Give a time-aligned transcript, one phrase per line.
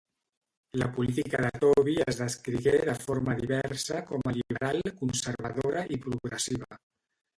[0.81, 6.81] La política de Tobey es descrigué de forma diversa com a liberal, conservadora i progressiva.